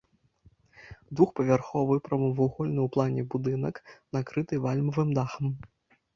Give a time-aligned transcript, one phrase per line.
[1.19, 3.75] Двухпавярховы, прамавугольны ў плане будынак,
[4.19, 5.55] накрыты вальмавым дахам.